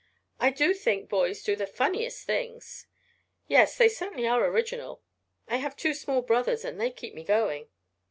"I 0.39 0.49
do 0.49 0.73
think 0.73 1.09
boys 1.09 1.43
do 1.43 1.55
the 1.55 1.67
funniest 1.67 2.25
things." 2.25 2.87
"Yes, 3.47 3.77
they 3.77 3.87
certainly 3.87 4.25
are 4.25 4.43
original. 4.43 5.03
I 5.47 5.57
have 5.57 5.75
two 5.77 5.93
small 5.93 6.23
brothers 6.23 6.65
and 6.65 6.81
they 6.81 6.89
keep 6.89 7.13
me 7.13 7.23
going." 7.23 7.69